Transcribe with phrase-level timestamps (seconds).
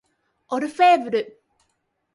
[0.49, 1.43] オルフェーヴル